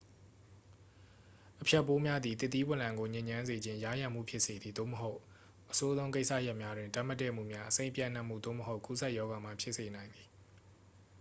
[1.61, 5.19] အဖျက်ပိုးများသည် သစ်သီး0လံကို ညစ်ညမ်းစေခြင်း ယားယံမှု ဖြစ်စေသည် သို့မဟုတ်
[5.71, 10.27] အဆိုးဆုံး ကိစ္စရပ်များတွင် ဓာတ်မတည့်မှုများ အဆိပ်ပျံ့နှံ့မှု သို့မဟုတ် ကူးစက်ရောဂါများ ဖြစ်စေနိုင်ပါသည်